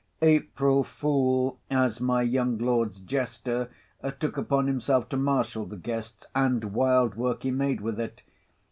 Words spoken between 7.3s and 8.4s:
he made with it.